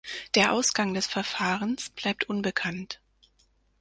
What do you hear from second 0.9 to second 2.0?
des Verfahrens